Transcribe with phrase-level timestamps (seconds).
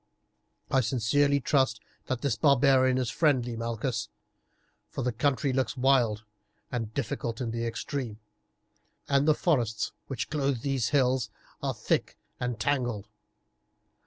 [0.71, 4.09] "I sincerely trust that this barbarian is friendly, Malchus,
[4.89, 6.23] for the country looks wild
[6.71, 8.17] and difficult in the extreme,
[9.07, 11.29] and the forests which clothe these hills
[11.61, 13.09] are thick and tangled.